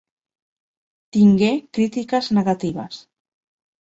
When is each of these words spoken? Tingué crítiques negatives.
Tingué 1.17 1.51
crítiques 1.79 2.31
negatives. 2.39 3.03